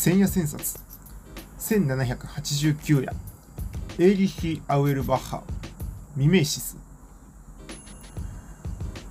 [0.00, 0.78] 千夜千冊。
[1.58, 3.12] 1789夜。
[3.98, 5.42] エーリッヒ・アウエルバッハ。
[6.14, 6.76] ミメーシス。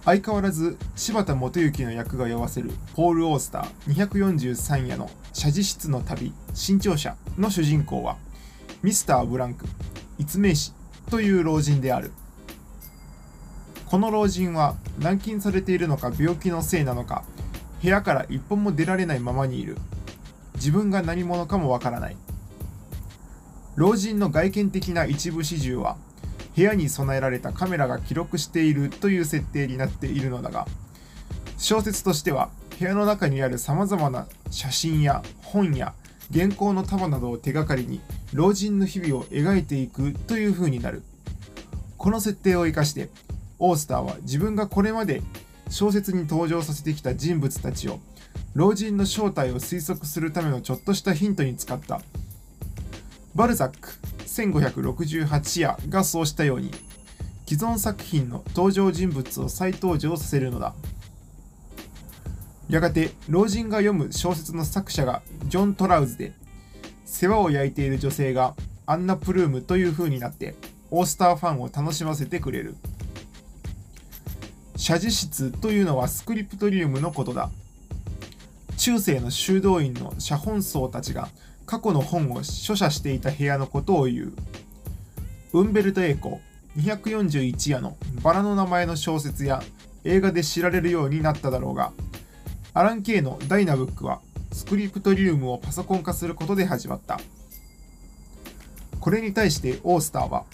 [0.05, 2.71] 相変わらず柴田元幸の役が酔わせる。
[2.95, 4.07] ポール・オースター。
[4.07, 5.09] 243夜の。
[5.33, 6.31] 写実室の旅。
[6.53, 8.15] 新潮社の主人公は。
[8.81, 9.65] ミスター・ブランク。
[10.17, 10.71] 逸名詞
[11.11, 12.13] という老人である。
[13.87, 17.25] この老人は軟禁されているのか病気のせいなのか
[17.83, 19.77] 部屋から一本も出られないままにいる。
[20.57, 22.17] 自分が何者かもわからない。
[23.75, 25.97] 老人の外見的な一部始終は
[26.55, 30.67] 部屋に備えられたカメラが記録しているという設定になっているのだが
[31.59, 32.49] 小説としては
[32.79, 35.93] 部屋の中にあるさまざまな写真や本や
[36.33, 38.01] 原稿の束などを手がかりに
[38.33, 41.03] 老人の日々を描いていくという風になる。
[41.97, 43.09] この設定を生かして
[43.59, 45.21] オースターは自分がこれまで
[45.69, 47.99] 小説に登場させてきた人物たちを
[48.57, 52.01] 老人の正体を推測するためのちょっとしたヒントに使った。
[53.35, 53.89] バルザック
[54.25, 56.71] 1568夜がそうしたように
[57.47, 60.73] 既存作品の登場人物を再登場させるのだ。
[62.67, 66.33] やがて老人が読む小説の作者がジョン・トラウズで
[67.05, 68.55] 世話を焼いている女性が
[68.87, 70.55] アンナ・プルームという風になって
[70.89, 72.75] オースターファンを楽しませてくれる。
[74.75, 77.51] 写実室というのはスクリプトリウムのことだ。
[78.77, 81.29] 中世の修道院の写本僧たちが
[81.65, 84.33] 過去の本を書写していた部屋のことを言う。
[85.53, 86.39] ウンベルト・エーコ
[86.77, 89.63] 241夜のバラの名前の小説や
[90.03, 91.91] 映画で知られるようになっただろうが、
[92.73, 97.19] アラン・ケイのダイナブックはスクリプトリウムをパソコン化することで始まった。
[98.99, 100.45] これに対してオースターは、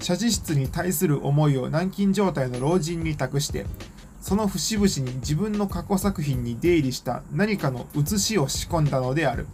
[0.00, 3.66] 写実室に対する思いを軟禁状態の老人に託して、
[4.20, 9.46] その節々に自分の過去作品に出入りした何かの写しを仕込んだのである。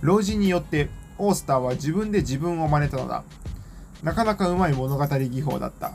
[0.00, 3.24] 老人によってオースターは自分で自分を真似たのだ。
[4.02, 5.92] なかなかうまい物語技法だった。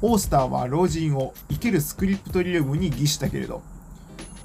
[0.00, 3.62] オースターは老人を生けるスクリプトリウムに儀したけれど、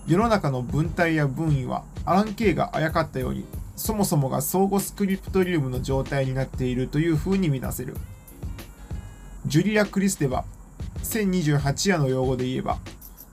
[0.06, 7.96] 世の中の文体や文意はアラン・ケイがあやかったように、そもそもが相互スクリプトリウムの状態になっているという風に見なせる。
[9.48, 10.46] ジュリア・クリステは
[11.04, 12.80] 1028夜の用語で言えば、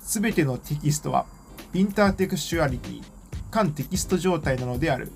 [0.00, 1.26] すべてのテキストは
[1.72, 3.02] インターテクシュアリティ、
[3.50, 5.10] 間テキスト状態なのである。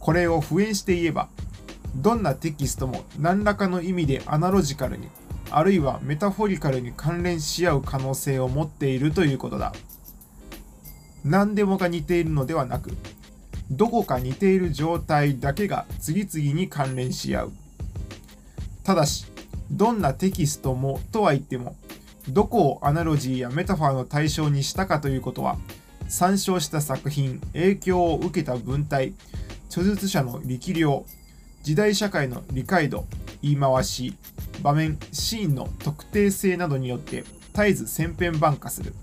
[0.00, 1.28] これを普遍して言えば、
[1.96, 5.08] どんなテキストも何らかの意味でアナロジカルに、
[5.50, 9.72] あるいはメタフォリカルに関連し合う可能性を持っているということだ。
[11.24, 12.96] 何でもが似ているのではなく、
[13.70, 17.52] どこか似ている状態だけが次々に関連し合う。
[18.84, 19.26] ただし、
[19.70, 21.76] どんなテキストもとは言っても、
[22.28, 25.56] どこをアナロジーやメタファーの対象にしたかということは、
[26.08, 29.14] 参照した作品、影響を受けた文体、
[29.68, 31.04] 著述者の力量、
[31.62, 33.06] 時代社会の理解度、
[33.42, 34.16] 言い回し、
[34.62, 38.94] 場面、シーンの特定性などによって絶えず千変万化する。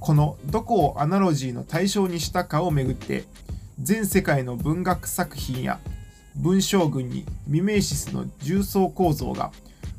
[0.00, 3.24] このどこをアナロジーの対象にしたかをめぐって、
[3.80, 5.80] 全世界の文学作品や
[6.38, 9.50] 文章群にミメーシスの重層構造が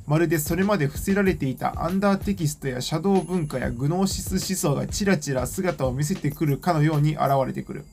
[0.07, 7.85] まるでそれまで伏せられていたアンダーテキストやシャドウ文化やグノーシス思想がちらちら姿を見せてくるかのように現れてくる。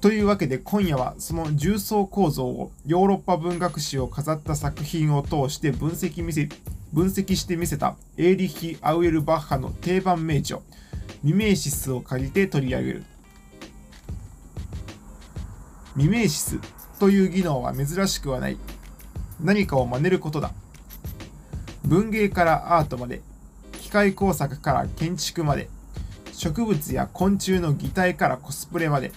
[0.00, 6.48] というわけで今夜はその重層構造をヨーロッパ文学史を飾った作品を通して分析見せ
[6.92, 10.60] 分析してみせたエーリッヒ・アウエルバッハの定番名著
[11.22, 13.04] ミメーシスを借りて取り上げる。
[15.96, 16.58] ミメーシス
[16.98, 18.58] という技能は珍しくはない。
[19.40, 20.52] 何かを真似ることだ。
[21.84, 23.20] 文芸からアートまで、
[23.80, 25.68] 機械工作から建築まで、
[26.32, 29.12] 植物や昆虫の擬態からコスプレまで、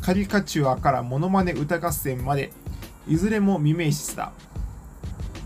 [0.00, 2.52] カリカチュアからモノマネ歌合戦まで、
[3.06, 4.32] いずれも未明室だ。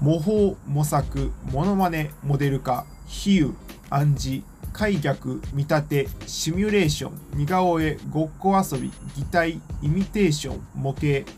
[0.01, 3.55] 模倣、模索、モノマネ、モデル化、比喩、
[3.91, 4.43] 暗示、
[4.73, 11.31] 開逆、見立て、シミュレーション、似顔絵、ごっこ遊び、擬態、イミテーション、模型、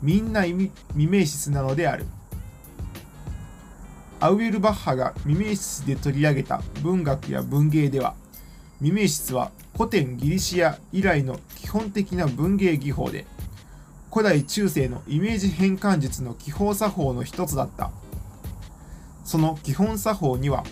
[0.00, 2.06] みんな未明室なのである。
[4.20, 8.14] アウエルバッハが未明室で取り上げた文学や文芸では、
[8.78, 13.26] 未明室は古典ギリシア以来の基本的な文芸技法で、
[14.12, 17.90] 古代中世のイメージ変換術の基本作法の一つだった。
[19.24, 20.64] その基本作法には、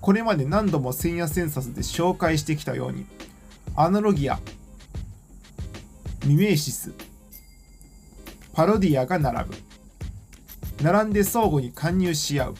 [0.00, 3.06] これまで何度も千夜千冊で紹介してきたように、
[3.74, 4.38] アナロギア、
[6.24, 6.92] ミメーシス、
[8.52, 9.54] パロディアが並ぶ。
[10.82, 12.54] 並んで相互に貫入し合う。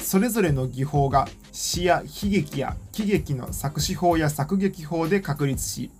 [0.00, 5.90] それぞれの技法が詩や悲劇や喜劇の作詞法や作劇法で確立し、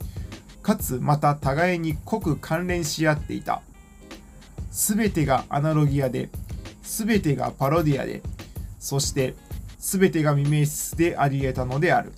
[0.62, 3.62] かつまた互いに濃く関連し合っていた。
[4.70, 6.28] すべてがアナロギアで、
[6.82, 8.22] すべてがパロディアで、
[8.78, 9.34] そして
[9.86, 12.12] すべてが未明室であり得たのである。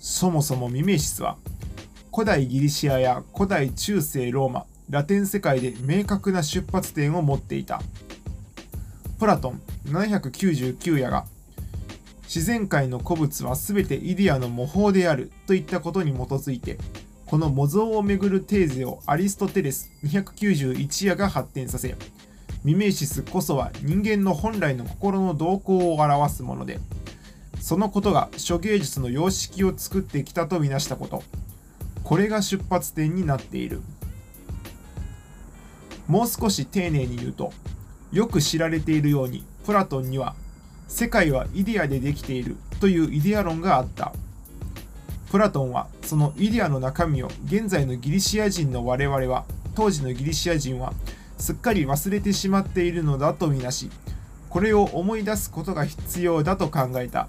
[0.00, 1.36] そもそも未明室は、
[2.10, 7.82] 古代ギリシアや古代中世ローマ、ラテン世界で明確な出発点を持っていた。
[9.18, 11.26] プラトン799夜が
[12.22, 16.78] 自然界の古物は全てイディアの模倣であるといったことに基づいて
[17.26, 21.88] この模造をめぐるテーゼをアリストテレス291夜が発展させ
[22.64, 26.80] ミメーシスこそは人間の本来の心の動向を表すもので
[27.60, 31.22] そのことが諸芸術の様式を作ってきたとみなしたこと。
[32.04, 33.82] これが出発点になっている。
[36.06, 37.52] もう少し丁寧に言うと
[38.12, 40.34] よく知られているようにプラトンには
[40.86, 44.12] 世界はイデアでできているというイデア論があった。
[45.30, 49.44] プラトンはそのイデアの中身を現在のギリシア人の我々は
[49.74, 50.94] 当時のギリシア人は
[51.38, 53.90] すっかり忘れてしまっているのだとみなし
[54.48, 57.28] これを思い出すことが必要だと考えた。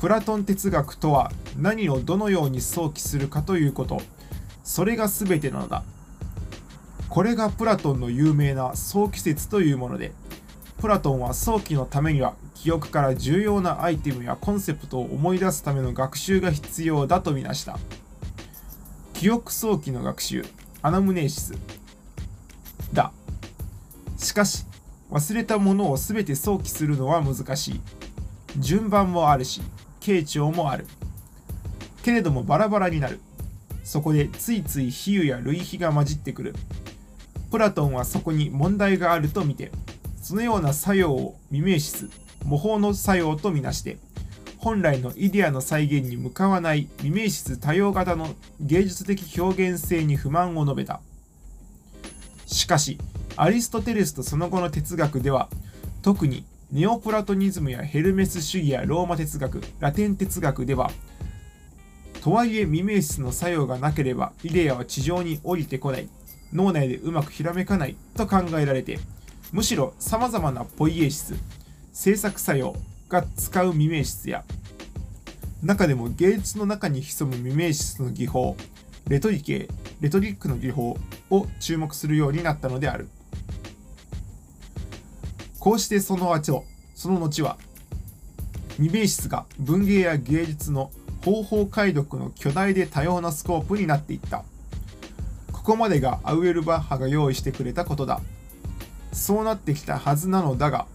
[0.00, 4.00] プラトン哲学とは何をどのように想起するかということ。
[4.64, 5.84] それが全てなのだ。
[7.08, 10.12] これがプラトンの有名な早期説というもので
[10.78, 17.78] プラトンは早期のためには記憶から重要なアイテムやコンセプトを思い出すための学習が必要だとみなした。
[19.12, 20.44] 記憶早期の学習
[20.80, 21.81] アナムネーシス。
[22.92, 23.12] だ
[24.16, 24.64] しかし
[25.10, 27.80] 忘れたものを全て想起するのは難しい。
[28.58, 29.60] 順番もあるし
[30.00, 30.86] 傾聴もある。
[32.02, 33.20] けれどもバラバラになる。
[33.84, 36.54] そこでついつい比喩や類比が混じってくる。
[37.50, 39.70] プラトンはそこに問題があると見て、
[40.22, 42.08] そのような作用を未明室、
[42.44, 43.98] 模倣の作用とみなして、
[44.56, 51.00] 本来のイデアの再現に向かわない未明室多様型の芸術的表現性に不満を述べた。
[52.52, 52.98] しかし、
[53.36, 55.48] アリストテレスとその後の哲学では、
[56.02, 60.90] 特にネオプラトニズムやヘルメス主義やローマ哲学、ラテン哲学では、
[62.22, 66.08] とはいえ未明室の作用がなければイデアは地上に降りてこない
[66.52, 69.00] 脳内でうまくひらめかないと考えられて
[69.50, 71.34] むしろさまざまなポイエシス
[71.92, 72.76] 制作作用
[73.08, 74.44] が使う未明室や
[75.64, 78.56] 中でも芸術の中に潜む未明室の技法
[79.08, 79.68] レトリケ
[80.00, 80.96] レトリックの技法
[81.30, 83.08] を注目するようになったのである
[85.58, 86.64] こうしてその後
[86.94, 87.56] その後は
[88.78, 90.90] 未明室が文芸や芸術の
[91.24, 94.44] 方法解読の巨大で多様なスコープになっていった
[95.62, 98.20] ここまでがアウエルバッハが用意してくれたことだ。
[99.12, 100.86] そうなってきたはずなのだが、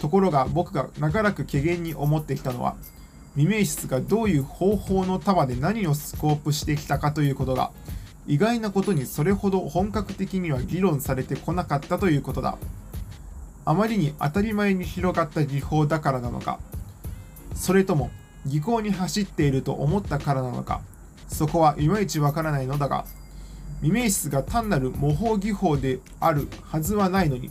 [0.00, 2.74] ところが僕が長らく怪げに思ってきたのは、
[3.36, 7.70] 未明室がどういう方法の束で何をスコープしてきたかということが、
[8.26, 12.58] 意外なことにそれほど本格的には議論されてこなかったということだ。
[13.64, 16.58] あまりに当たり前に広がった技法だからなのか、
[17.54, 18.10] それとも
[18.46, 20.80] 技巧に走っていると思ったからなのか、
[21.28, 23.04] そこはいまいちわからないのだが、
[23.82, 27.50] 未明室が単なる模倣技法であるはずはないのに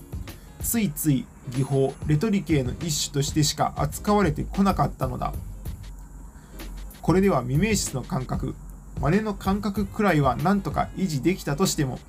[0.62, 5.34] ついつい技法レトリケの一種としてしか扱われてこなかったのだ
[7.06, 8.56] これでは未明室の感覚。
[9.00, 12.00] 真似の感覚くらいは何とか維持できたとしても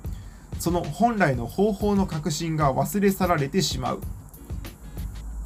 [0.57, 4.01] その本来の方法の革新が忘れ去られてしまう。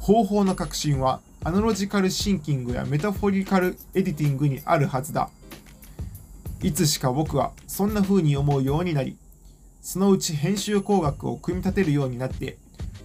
[0.00, 5.28] 方法の革新はアナロジカルシンキングやメタフォリカルエディティングにあるはずだ。
[6.62, 9.18] いつしか僕はそんな風に思うようになり、
[9.82, 12.56] そのうち編集工学を組み立てるようになって、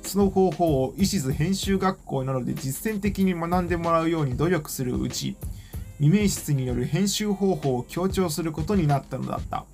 [0.02, 5.36] その方法を石津編集学校などで実践的に学んでもらうように努力するうち、
[6.00, 9.66] 未明室による編集方法を強調することになったのだった。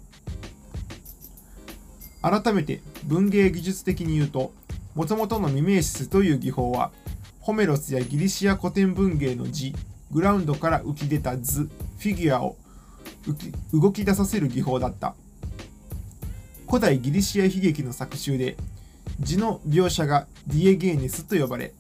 [2.21, 4.53] 改めて文芸技術的に言うと、
[4.95, 6.91] もともとの未明室という技法は、
[7.39, 9.73] ホメロスやギリシア古典文芸の字、
[10.11, 11.69] グラウンドから浮き出た図、
[12.03, 12.57] フィギュアを
[13.71, 15.15] 動き出させる技法だった
[16.67, 18.57] 古代ギリシア悲劇の作集で
[19.19, 21.73] 字の描写がディエゲーネスと呼ばれ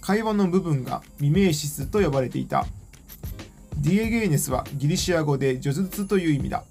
[0.00, 2.66] 会話の部分が未明シスと呼ばれていた
[3.78, 6.64] ディエゲーネスはギリシア語で叙述という意味だ。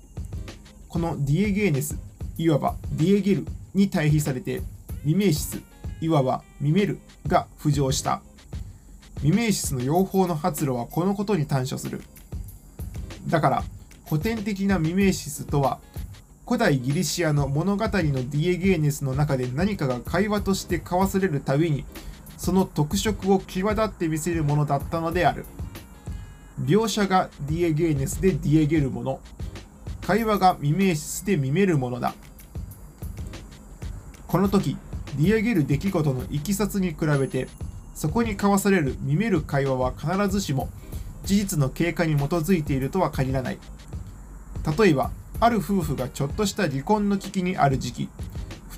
[0.87, 1.97] このディエゲーネス
[2.37, 4.61] いわばディエゲルに対比されて
[5.03, 5.61] 未明シス
[6.01, 8.21] いわばミメルが浮上した。
[9.17, 12.01] 未明シスの用法の発露はこのことに短所する。
[13.27, 13.63] だから
[14.07, 15.79] 古典的なミメーシスとは
[16.45, 21.85] 古代ギリシアの物語のディエゲーネスの中で何かが会話として交わされるたびに
[22.37, 25.45] その特色を際立って見せるものだったのである。
[26.61, 29.19] 描写がディエゲーネスでディエゲるもの
[30.05, 32.13] 会話がミメーシスでミメるものだ。
[34.27, 34.77] この時
[35.17, 37.47] ディエゲる出来事のいきさつに比べて
[37.93, 40.69] そこに交わされる見める会話は必ずしも
[41.23, 43.59] 事実の経過に基づいているとは限らない。
[44.77, 48.09] 例えばある夫婦がちょっとした離婚の危機にある時期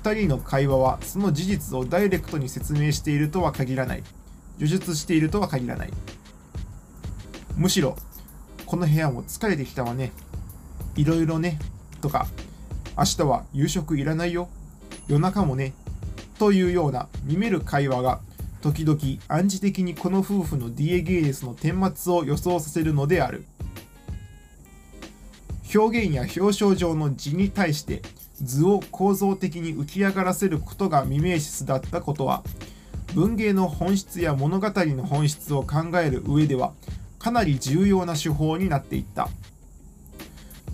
[0.02, 4.02] 2人の会話はその事実をダイレクトに説明しているとは限らない。
[4.58, 5.90] 叙述しているとは限らない。
[7.56, 7.96] むしろ
[8.66, 10.12] この部屋も疲れてきたわね。
[10.96, 11.58] いろいろね
[12.00, 12.26] とか
[12.96, 14.48] 明日は夕食いらないよ。
[15.06, 15.74] 夜中もね
[16.38, 18.20] というような見める会話が
[18.62, 23.44] 時々暗示的にこの夫婦のディエゲーネスの顛末を予想させるのである。
[25.74, 28.02] 表現や表彰上の字に対して
[28.40, 32.44] 図を構造的に浮き上がらせることがミメーシスだったことは
[33.14, 36.72] 文芸の本質や物語の本質を考える上では
[37.24, 39.30] かなり重要な手法になっていった。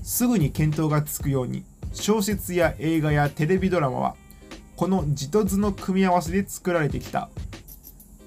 [0.03, 4.17] すぐに見当がつくように小説や映画やテレビドラマは
[4.75, 7.31] この字と図の組み合わせで作られてきた。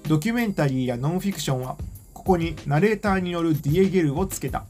[0.08, 1.76] ドキュメンタリーやノンフィクションは
[2.14, 4.64] ここにナレーターによるディエゲルをつけた。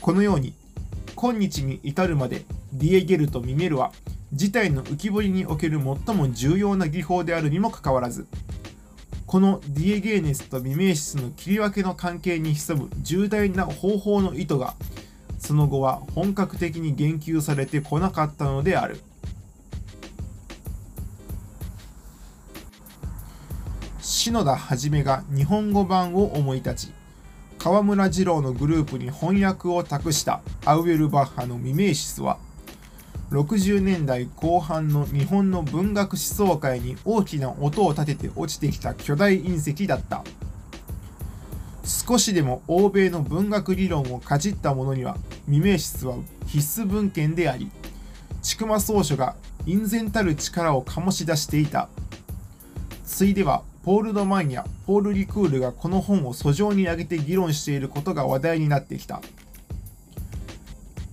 [0.00, 0.54] このように
[1.16, 3.92] 今日に至るまでディエゲルとミメルは
[4.32, 8.26] 事態の浮き彫りにおける最も重要な技法であるにもかかわらず
[9.28, 14.74] このディエゲーネスとミメーシスの切り分けの関係に潜む重大な方法の意図が
[15.38, 19.00] その後は本格的に言及されてこなかったのである。
[24.00, 26.92] 篠田一が日本語版を思い立ち
[27.58, 32.38] 河村次郎のグループに翻訳を託したアウエルバッハのミメーシスは
[33.30, 40.24] 60年代後半の日本の文学思想界に大きな音を立てて落ちてきた巨大隕石だった。
[41.84, 45.16] 少しでも欧米の文学理論をかじった者には
[45.46, 46.16] 未明室は
[46.46, 47.70] 必須文献であり
[48.42, 51.88] 千曲総書が隠然たる力を醸し出していた。
[53.04, 59.22] ついではポール・ドマンやポール・リクールがこの本を訴状に挙げて議論していることが話題になってきた。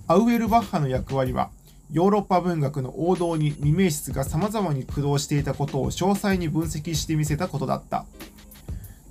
[0.07, 1.49] アウエルバッハの役割は
[1.91, 8.05] ヨーロッパ文学の王道に未明室が様々に駆動していたことを詳細に分析してみせたことだった。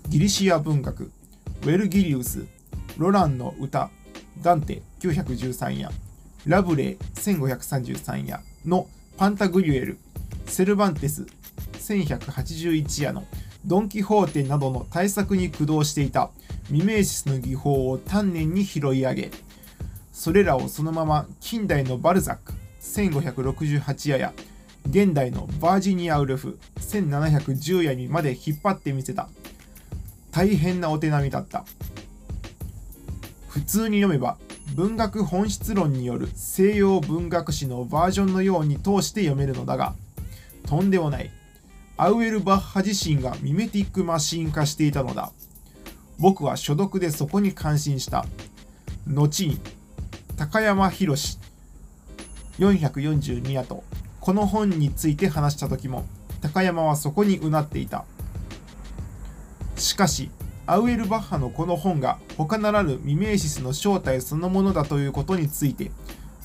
[0.08, 1.04] ギリシア文学、
[1.62, 2.46] ウェルギリウス、
[2.98, 3.90] ロランの歌、
[4.42, 5.92] ダンテ913や、
[6.46, 9.98] ラブレイ1533やのパンタグリュエル、
[10.46, 11.26] セルバンテス
[11.74, 13.24] 1181やの
[13.64, 16.30] ドン・キホーテなどの対策に駆動していた
[16.68, 19.30] ミメーシスの技法を丹念に拾い上げ、
[20.12, 22.52] それらをそのまま近代のバルザック
[22.84, 24.32] 1568夜や
[24.88, 29.28] 現代のバージニア・ウルフ1710夜にまで引っ張ってみせた。
[30.30, 31.64] 大変なお手並みだった。
[33.48, 34.36] 普通に読めば
[34.74, 39.94] 文学本質論による西洋文学史のバージョンのように通して読めるのだが
[40.66, 41.30] とんでもない。
[41.96, 45.32] アウエルバッハ自身がミメティックマシン化していたのだ。
[46.18, 48.26] 僕は所読でそこに感心した。
[49.06, 49.60] 後に
[50.36, 51.16] 高山博
[52.58, 53.84] 442夜と
[54.20, 56.04] この本について話した時も
[56.40, 58.04] 高山はそこにうなっていた。
[59.76, 60.30] しかし
[60.66, 65.90] アウエルバッハのこの本が他ならぬミメーシスの正体そのものだということについて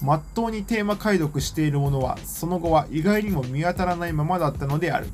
[0.02, 5.08] まっとうにテーマ解読しているものはその後は意外にも見当たらないままだったのである。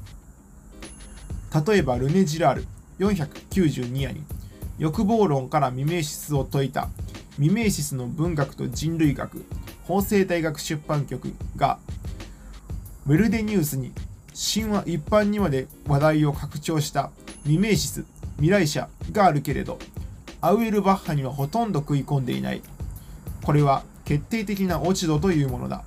[1.67, 2.67] 例えばルネ・ジラール
[2.99, 4.23] 492夜に
[4.77, 6.89] 欲望論からミメーシスを説いた
[7.37, 9.45] ミメーシスの文学と人類学。
[9.87, 11.79] 法政大学出版局が
[13.07, 13.91] ウェルデニュースに
[14.33, 17.11] 神話一般にまで話題を拡張した
[17.45, 18.05] ミメーシス
[18.37, 19.79] 未来者があるけれど
[20.41, 22.61] アウエルバッハにはほとんど食い込んでいない。
[23.43, 25.83] これは決定的な落ち度というものだ。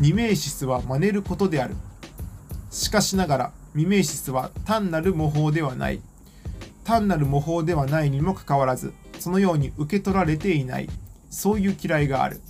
[0.00, 1.76] ミメーシスは真似ることである。
[2.70, 6.00] しかしながらミメーシスは単なる模倣ではない。
[6.82, 10.88] 単なる模倣ではないにもかかわらずそのように受け取られていない。
[11.30, 12.40] そういう嫌いがある。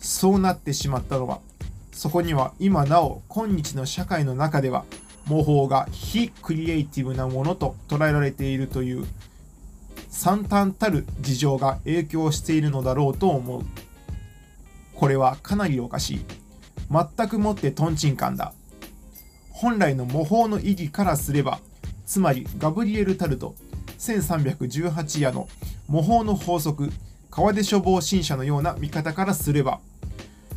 [0.00, 1.40] そうなってしまったのは
[1.92, 4.84] そこには今なお今日の社会の中では
[5.26, 9.06] 模倣が非クリエイティブなものと捉えられているという
[10.08, 13.62] 惨憺たる事情が影響しているのだろうと思う。
[14.94, 16.24] これはかなりおかしい。
[16.90, 18.52] 全くもってトンチンカンだ。
[19.50, 21.60] 本来の模倣の意義からすれば
[22.06, 23.54] つまりガブリエル・タルト
[23.98, 25.48] 1318夜の
[25.88, 26.90] 模倣の法則
[27.30, 29.80] 川出処方新社のような見方からすれば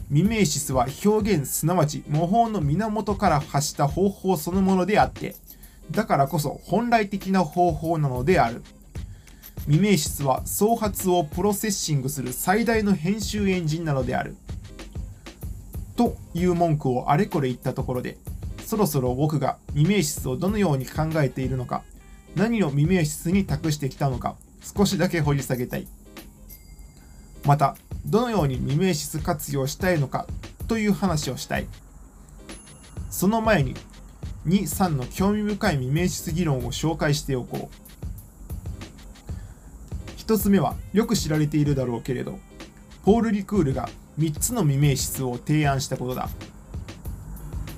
[0.10, 5.36] ミメーシスは表現すなわち模倣の源から発した方法そのものであって
[5.92, 8.64] だからこそ本来的な方法なのである。
[9.68, 14.36] ミメーシスは創発をプロセッシングする最大の編集エンジンなのである。
[15.96, 18.18] という文句をあれこれ言ったところで
[18.66, 21.84] そろそろ僕がミメーシスをどのように考えているのか
[22.36, 25.88] 何をミメーシスに託してきたのか少しだけ掘り下げたい
[27.46, 30.28] またどのようにミメーシス活用したいのか
[30.68, 31.68] という話をしたい。
[33.10, 33.76] その前に
[34.48, 37.76] 2、3の興味深いミメーシス議論を紹介しておこう。
[40.18, 42.40] 1つ目はよく知られているだろうけれど、
[43.04, 46.30] ポール・リクールが3つのミメーシスを提案したことだ。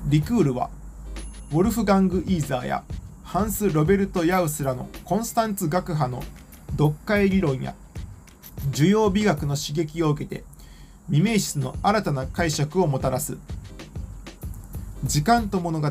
[0.08, 0.70] リクールは、
[1.52, 2.84] ウォルフガング・イーザーや
[3.32, 6.22] ハンス・ロベルト・ヤウスらのコンスタンツ学派の
[6.72, 7.76] 読解理論や
[8.72, 10.44] 需要美学の刺激を受けて
[11.06, 13.38] 未明室の新たな解釈をもたらす。
[15.06, 15.90] 時間と物語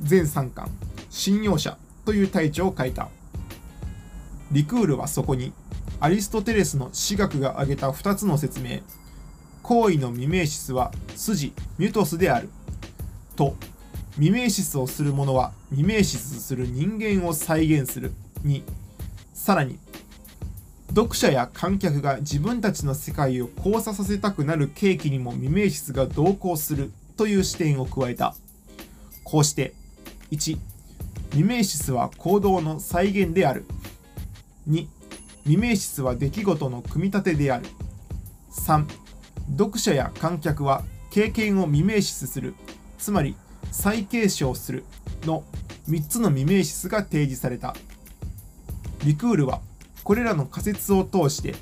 [0.00, 0.70] 全3巻
[1.10, 3.08] 信用者という隊長を書いた。
[4.52, 5.52] リクールはそこに
[5.98, 8.78] アリストテレスの私学が挙げた2つの説明。
[9.64, 12.48] 行為の未明室は筋ミュトスである。
[13.34, 13.56] と
[14.20, 18.12] 未明室をする者は未明室する人間を再現する
[18.44, 18.62] に
[19.32, 19.78] さらに
[20.88, 28.34] 読者や観客が自分たちの世界を交差させたくなる契機にも未明室が同行するという視点を加えた。
[29.24, 29.72] こうして、
[30.32, 30.58] 1、
[31.30, 33.64] 未明室は行動の再現である。
[34.68, 34.88] 2、
[35.44, 37.66] 未明室は出来事の組み立てである。
[38.50, 38.84] 3、
[39.56, 42.54] 読者や観客は経験を未明室する、
[42.98, 43.36] つまり
[43.70, 44.84] 再継承する
[45.24, 45.44] の
[45.88, 47.74] 3つの未明室が提示された。
[49.04, 49.60] リクールは
[50.04, 51.54] これらの仮説を通して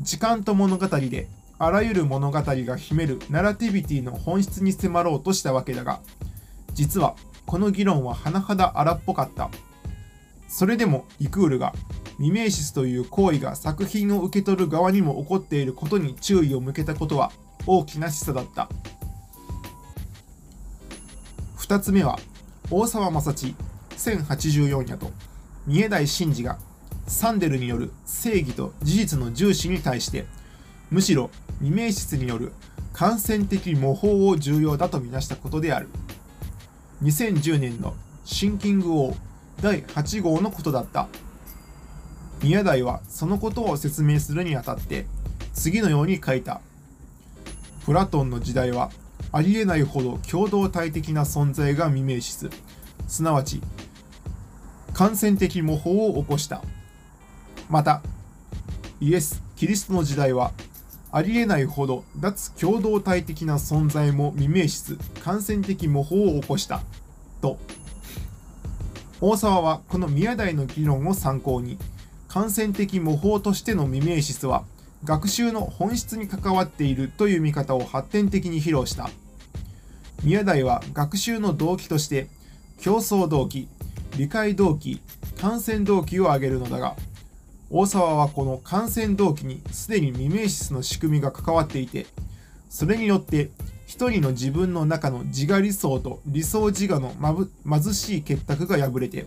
[0.00, 6.00] 時間と物語であらゆる物語が秘めるナラティビティの本質に迫ろうとしたわけだが
[6.72, 7.14] 実は
[7.46, 9.50] この議論は甚だ荒っぽかった
[10.48, 11.74] それでもイクールが
[12.18, 17.32] ミメーシスという行為が作品を受け取る側にも起こっていることに注意を向けたことは
[17.66, 18.68] 大きな示唆だった
[21.68, 22.18] 2つ目は
[22.70, 23.54] 大沢正知
[23.90, 25.10] 1084夜と
[25.66, 26.58] 三重大真治が
[27.06, 30.24] サンデルによる正義と事実の重視に対して
[30.90, 31.28] むしろ
[31.60, 32.52] 未明室による
[32.94, 35.88] 感染的模倣を重要だとみなしたことである。
[37.02, 39.14] 2010年のシンキング王
[39.60, 41.06] 第8号のことだった。
[42.42, 45.06] 宮台はそのことを説明するにあたって
[45.52, 46.62] 次のように書いた。
[47.84, 48.90] プラトンの時代は
[49.32, 52.50] ありえないほど共同体的な存在が未明室
[53.06, 53.22] す。
[53.22, 53.60] なわち
[54.94, 56.62] 感染的模倣を起こした。
[57.68, 58.02] また、
[59.00, 60.52] イエス・キリストの時代は、
[61.12, 66.82] ありえないほど脱共同体的な存在も未明室、感染的模倣を起こした。
[67.40, 67.58] と、
[69.20, 71.78] 大沢はこの宮台の議論を参考に、
[72.26, 74.64] 感染的模倣としての未明室は、
[75.04, 79.10] 学習の本質に関わっているという見方を発展的に披露した。
[80.24, 82.28] 宮台は学習の動機として、
[82.80, 83.68] 競争動機、
[84.16, 85.00] 理解動機、
[85.40, 86.96] 感染動機を挙げるのだが、
[87.70, 92.06] 大沢はこの感染動機にすでに未明室の仕組みが関わっていて、
[92.68, 93.50] それによって
[93.86, 97.12] 一人の自分の中の自我理想と理想自我の
[97.64, 99.26] 貧しい結託が破れて、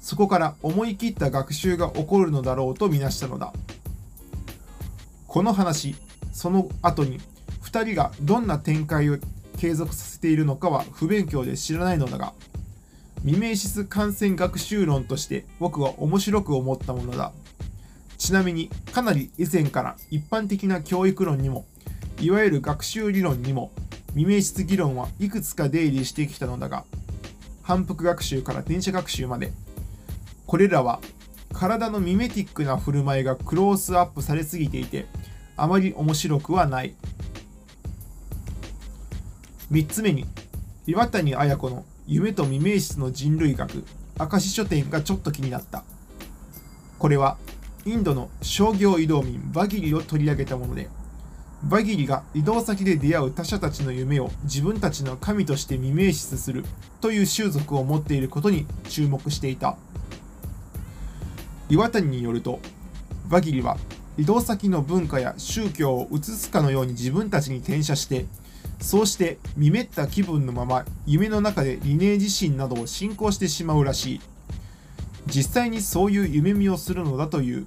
[0.00, 3.52] そこから思い切った学習が起こるのだろうとみなしたのだ。
[5.32, 5.94] この話、
[6.30, 7.18] その後に
[7.62, 9.16] 2人がどんな展開を
[9.56, 12.34] 継続させているのかは不勉強で知らないのだが、
[13.24, 17.32] 未明室感染学習論として僕は面白く思ったものだ。
[18.18, 21.64] ちなみにかなり以前から一般的な教育論にも
[22.20, 23.72] いわゆる学習理論にも
[24.08, 26.84] 未明室議論はいくつか出入りしてきたのだが
[27.62, 29.50] 反復学習から電車学習まで
[30.46, 31.00] これらは
[31.52, 35.06] 体のミメティックな振る舞いがクロースアップされすぎていて
[35.56, 36.94] あまり面白くはない。
[39.70, 40.26] 3つ目に
[40.86, 43.84] 岩谷綾子の夢と未明室の人類学
[44.18, 45.84] 明石書店がちょっと気になった。
[46.98, 47.36] これは
[47.84, 50.88] インドの商業移動民バギリを取り上げたもので
[51.64, 56.64] バギリが移動先で出会う他者たちの夢を自分たちの神として未明視する
[57.00, 59.76] という習俗を持っていることに注目していた。
[61.68, 62.60] 岩谷によると
[63.28, 63.76] バギリは
[64.18, 68.26] 移動先の文化や宗教を移すかのように自分たちに転写して
[68.80, 74.20] そうして見めった気分のまま夢の中でリネー自身などを信仰してしまうらしい
[75.26, 77.66] 実際にそういう夢見をするのだという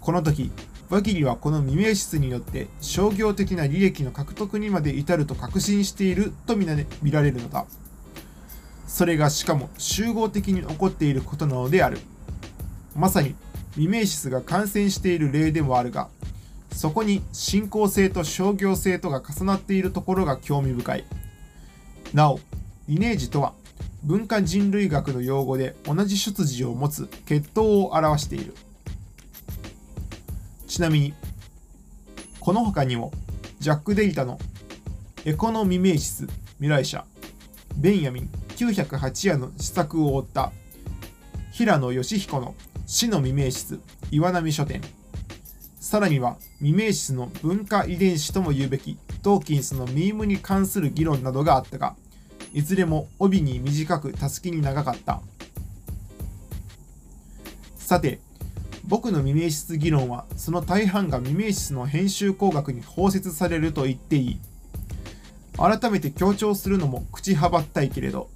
[0.00, 0.50] この時
[0.92, 7.64] バギリはこの未明室によって商業的な利益の獲得にまで至ると確信しているとみな見られるのだ。
[8.86, 11.98] それがしかも集合的に起こっていることなのである。
[12.96, 13.34] まさに
[13.72, 16.08] 未明室が感染している例でもあるが、
[16.72, 21.04] そこに信仰性と商業性とが重なっているところが興味深い。
[22.12, 22.40] なお、
[22.88, 23.54] リネージとは
[24.02, 28.54] 文化人類学の用語で同じ出自を持つ血統を表している。
[30.66, 31.14] ちなみに、
[32.40, 33.12] この他にも、
[33.60, 34.40] ジャック・デリタの
[35.24, 36.26] エコノミメーシス
[36.56, 37.04] 未来者、
[37.76, 40.52] ベンヤミン908夜の施策を追った
[41.52, 42.54] 平野義彦の
[42.92, 44.82] 死の未明室岩波書店、
[45.80, 51.96] さらには未明室の文化遺伝子とも言うべきドーキンスのミームに関する議論などがあったが、
[52.52, 55.22] いずれも帯に短くたすきに長かった。
[57.76, 58.20] さて、
[58.84, 64.40] 僕の未明室議論はその大半が未明室の編集工学に包摂されると言っていい
[65.56, 68.28] 改めて強調するのも口はばったいけれど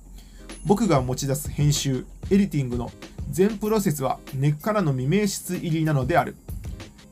[0.64, 2.90] 僕が持ち出す編集エディティングの
[3.30, 6.36] 全プロセスは根っからの未明室入りなのである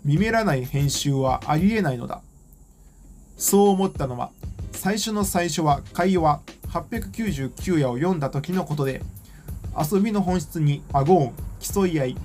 [0.05, 2.22] 見めらない編集はありえないのだ
[3.37, 4.31] そう思ったのは
[4.72, 9.03] 最初の最初は会話899夜を読んだ時のことで
[9.77, 12.16] 遊びの本質にアゴーン競い合い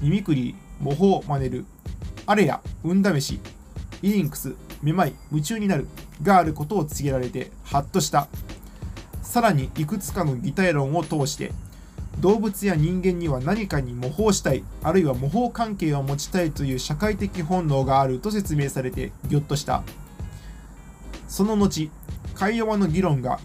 [0.00, 1.64] ミミクリー、模倣、真似る、
[2.26, 3.40] あれや、運試し、
[4.02, 5.88] イリンクス、めまい、夢中になる、
[6.22, 8.28] があることを告げられて、ハッとした。
[9.22, 11.52] さらに、いくつかの擬態論を通して、
[12.20, 19.82] 動物や人間には何かに模倣したい、あるいは模倣関係を持ちたいという社会的本能があると説明されて、ぎょっとした。
[21.28, 21.90] その後、
[22.34, 23.38] 会話の議論が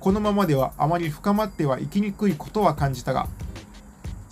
[0.00, 3.28] このままではあまり深まってはいきにくいことは感じたが、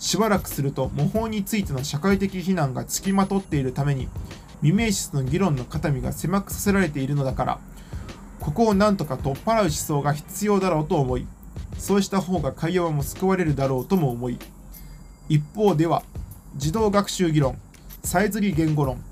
[0.05, 4.07] しばらくすると模倣についての社会的非難がつきまとっているために
[4.61, 7.59] 未明室の議論の肩身が狭くさせられているのだから
[8.39, 11.25] ここをなんとか取っ払う思想が必要だろうと思い
[11.77, 14.39] そうした方が会話も救われるだろうとも思い
[15.29, 16.03] 一方では
[16.55, 17.57] 児童学習議論
[18.03, 19.03] さえずり言語論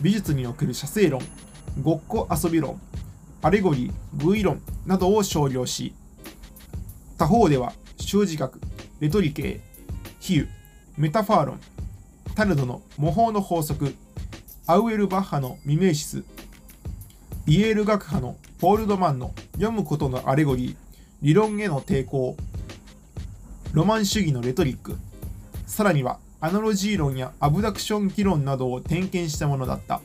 [0.00, 1.20] 美術における写生論
[1.82, 2.80] ごっこ遊び論
[3.42, 5.94] アレゴリー偶意論などを少量し
[7.18, 8.60] 他方では習字学
[9.00, 9.60] レトリ系
[10.20, 10.48] 比喩、
[10.96, 11.60] メタファーロン、
[12.36, 13.96] タルドの模倣の法則、
[14.68, 16.24] アウエル・バッハの未明室、
[17.48, 20.76] イエール学派のポールドマンの読むことのアレゴリー、
[21.22, 22.36] 理論への抵抗、
[23.72, 24.96] ロマン主義のレトリック、
[25.68, 30.00] さらにはアナロジー論やアブダクション議論などを点検したものだった。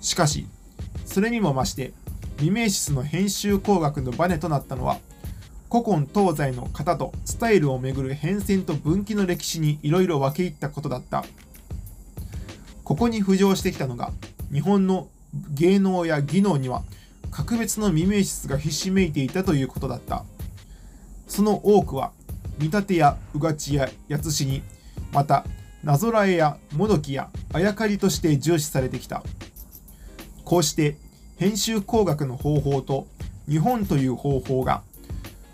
[0.00, 0.46] しかし、
[1.04, 1.92] それにも増して、
[2.38, 4.98] 未明室の編集工学のバネとなったのは、
[5.70, 11.26] 古今東西の型とスタイルをめぐる変遷と分岐の歴史にいろいろ分け入ったことだった。
[12.84, 14.12] ここに浮上してきたのが
[14.50, 15.08] 日本の
[15.50, 16.84] 芸能や技能には
[17.32, 20.24] 格別の未明室がひしめいていたということだった。
[21.26, 22.12] その多くは
[22.58, 24.62] 見立てやうがちややつしに
[25.12, 25.44] また
[25.82, 29.24] なぞらえやもどきやあやかりとして重視されてきた。
[30.44, 30.96] こうして
[31.38, 33.08] 編集工学の方法と
[33.48, 34.82] 日本という方法が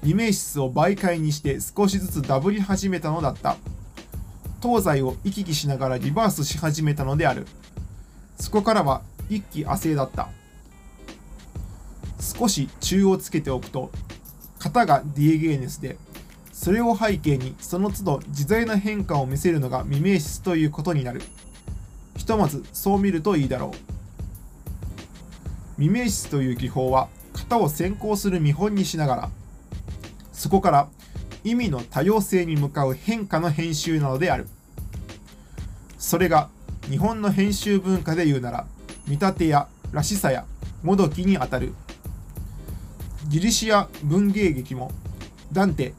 [0.00, 3.56] 未明室を媒介にして少しずつダブり始めたのだった。
[4.60, 7.46] 東西を行き来しながらリバースし始めたのである。
[8.40, 10.28] そこからは一気亜生だった。
[12.20, 13.90] 少し中をつけておくと
[14.58, 15.96] 型がディエゲーネスで
[16.52, 21.22] それを背景にその都度自在な変化を見せるのが未明室ということになる。
[22.16, 23.76] ひとまずそう見るといいだろう。
[25.80, 29.30] 未明室という技法は型を先行する見本にしながら
[30.32, 30.88] そこから
[31.44, 34.48] 意味の多様性に向かう変化の編集なのである。
[35.96, 36.48] それが
[36.90, 38.66] 日本の編集文化で言うなら
[39.06, 40.44] 見立てやらしさや
[40.82, 41.72] もどきにあたる。
[43.28, 44.90] ギリシア文芸劇も
[45.52, 45.92] ダンテ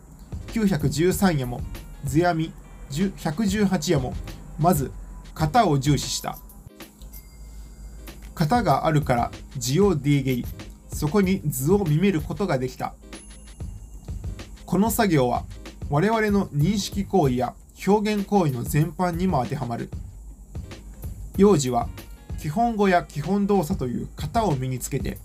[0.47, 1.61] 913夜も
[2.03, 2.51] 図やみ
[2.89, 4.15] 118夜も
[4.57, 4.91] まず
[5.35, 6.39] 型を重視した。
[8.33, 10.45] 型があるから字をディゲイ
[10.91, 12.95] そこに図を見めることができた。
[14.65, 15.45] この作業は
[15.91, 17.53] 我々の認識行為や
[17.85, 19.91] 表現行為の全般にも当てはまる。
[21.37, 21.87] 幼児は
[22.39, 25.19] 基本語や基本動作という型を身につけて、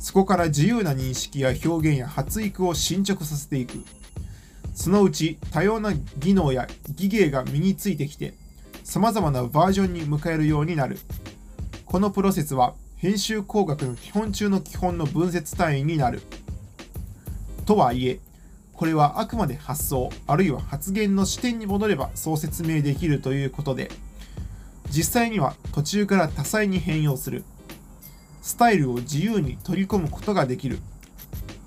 [0.00, 3.84] そこから自由な認識や表現や発育を進捗させていく。
[4.74, 8.34] そのうち多様な技能や技芸が身についてきて、
[8.82, 10.98] 様々なバージョンに迎えるようになる。
[11.84, 16.22] このプロセスは編集工学の基本中の基本の分節単位になる。
[17.66, 18.18] とはいえ、
[18.80, 23.90] これはあくまで発想あるいは発言の視点に戻ればそう説明できるということで
[24.88, 27.44] 実際には途中から多彩に変容する
[28.42, 30.78] スタイルを自由に取り込むことができる。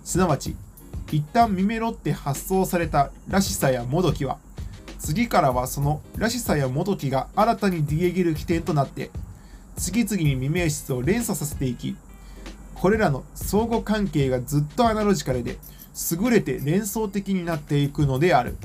[0.04, 0.56] すなわち
[1.12, 4.40] 一旦見メロって発送されたらしさやもどきは
[5.00, 9.12] 次からはそのらしさやもどきが新たにディエゲル起点となって
[9.78, 11.96] 次々に未明室を連鎖させていき
[12.74, 15.58] これらの相互関係がずっとアナロジカルで
[16.12, 18.58] 優れて連想的になっていくのである。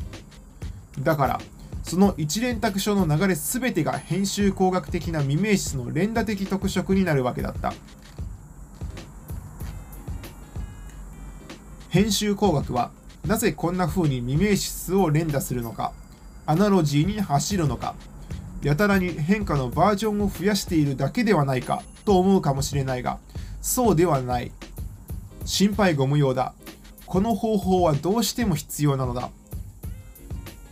[1.00, 1.40] だから
[1.84, 7.72] その一連卓書の流れ全てが編集工学的な未明室の連打的特色になるわけだった。
[11.88, 12.90] 編集工学は
[13.26, 15.92] なぜこんな風に未明室を連打するのか
[16.46, 17.94] アナロジーに走るのか
[18.62, 23.18] やたらに変化のバージョンを増やしているだけではないかと思うかもしれないが
[23.60, 24.52] そうではない。
[25.44, 26.54] 心配ご無用だ。
[27.06, 29.30] この方法はどうしても必要なのだ。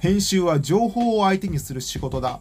[0.01, 2.41] 編集は情報を相手にする仕事だ。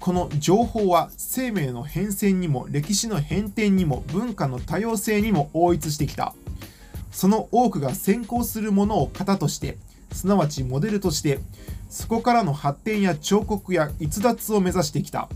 [0.00, 6.34] この情報は生命の変遷にも歴史の変転にも文化の多様性にも応一してきた。
[7.12, 9.78] その多くが先行するものを型として
[10.10, 11.38] すなわちモデルとして
[11.88, 15.28] そこからの発展や彫刻や逸脱を目指してきた。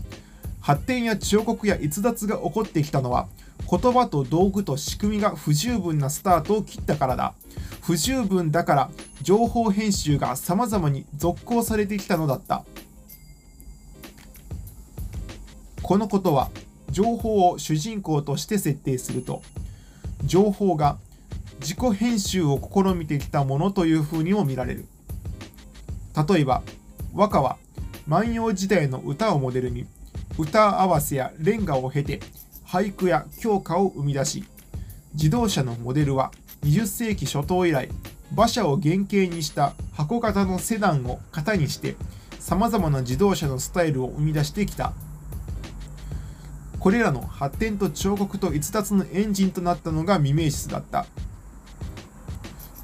[0.59, 3.27] 発展や彫刻や逸脱が起こってきたのは
[3.71, 7.33] 言葉と道具と仕組みが不十分なスタートを切ったからだ。
[7.81, 8.89] 不十分だから
[9.21, 12.65] 情報編集が様々に続行されてきたのだった。
[15.81, 16.49] このことは
[16.89, 19.41] 情報を主人公として設定すると
[20.25, 20.97] 情報が
[21.59, 24.85] 自己編集を試みてきたものというふうにも見られる。
[26.29, 26.63] 例えば
[27.13, 27.57] 和歌は
[28.07, 29.85] 万葉時代の歌をモデルに
[30.37, 32.19] 歌合わせやレンガを経て
[32.65, 34.43] 俳句や教科を生み出し
[35.13, 36.31] 自動車のモデルは
[36.63, 37.89] 20世紀初頭以来
[38.31, 41.95] 馬車を原型にした箱型のセダンを型にして
[42.39, 44.93] 様々な自動車のスタイルを生み出してきた。
[46.79, 51.05] これらの発展と彫刻と逸脱のエンジンとなったのが未明室だった。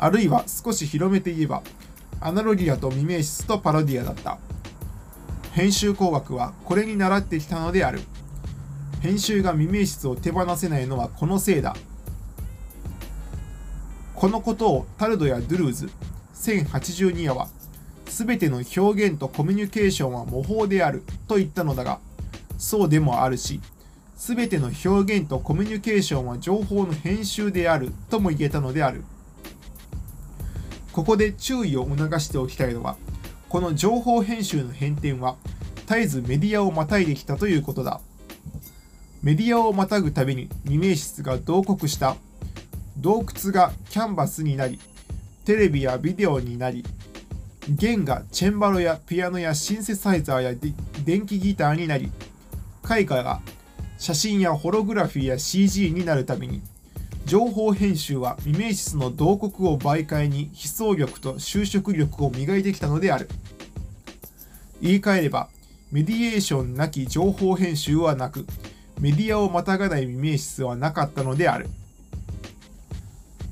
[0.03, 1.63] あるいは少し広めて言えば
[2.19, 4.37] アナロギアと未明室とパロディアだった。
[5.53, 8.01] 編集工学はこれに倣ってきたのである。
[8.99, 11.73] 編集が未明室を手放せないのはこのせいだ。
[14.13, 15.89] このことをタルドやドゥルーズ
[16.35, 17.47] 1082夜は
[18.05, 21.99] 全ての表現とコミュニケーションは模倣であると言ったのだが
[22.57, 23.61] そうでもあるし
[24.17, 29.05] 全ての表現とコミュニケーションは情報の編集であるとも言えたのである。
[30.93, 32.95] ここで注意を促しておきたいのは
[33.49, 35.35] この情報編集の変転は
[35.87, 37.99] 絶えずメディアをまたいできたということだ。
[39.21, 42.15] メディアをまたぐたびに未明室が同国した。
[42.97, 44.79] 洞窟がキャンバスになり
[45.45, 46.85] テレビやビデオになり
[47.67, 50.53] 弦がチェンバロやピアノやシンセサイザーや
[51.03, 52.11] 電気ギターになり
[52.89, 53.41] 絵画が
[53.97, 56.61] 写真やホログラフィーや CG になるために
[57.25, 63.29] 情報編集は未明室の同国を媒介に悲壮力と修飾力を磨いてきたのである。
[64.81, 65.49] 言い換えれば
[65.91, 68.45] メディエーションなき情報編集はなく
[68.99, 71.69] メディアをまたがない未明室はなかったのである。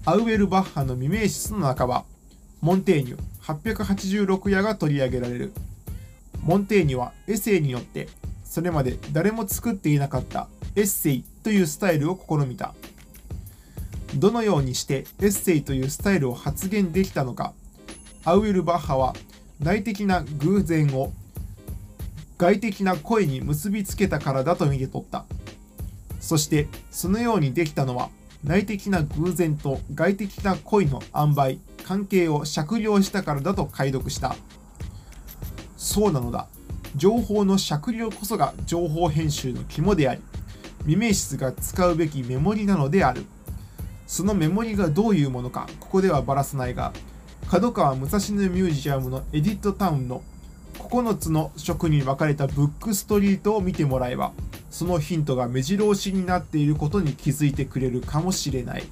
[0.04, 2.04] アウエルバッハの未明室の中は
[2.60, 5.54] モンテーニュ886夜が取り上げられる。
[6.44, 8.10] モンテーニュはエッセイによって
[8.44, 12.74] それまで誰も作っていなかったエッセイというスタイルを試みた。
[14.16, 17.54] どのようにしてエッセイというスタイルを発現できたのか。
[18.24, 19.16] アウエルバッハは
[19.60, 21.12] 内的な偶然を
[22.38, 25.26] 外的な声に結びつけたからだと見て取った。
[26.20, 28.10] そしてそのようにできたのは
[28.44, 34.36] 内的な偶然と外的な恋の塩梅関係を酌量したからだと解読した。
[35.78, 36.48] そうなのだ。
[36.96, 40.22] 情報の酌量こそが情報編集の肝であり
[40.80, 43.26] 未明室が使うべきメモリなのである。
[44.12, 46.92] そのメモリがどういうものかここではばらさないが
[47.50, 50.22] 角川武蔵野ミュージアムのエディットタウンの
[50.74, 54.34] 9つの職に分かれたブックストリートを見てもらえば
[54.70, 58.84] そのヒントが目白押しになっていることに気づいてくれるかもしれない。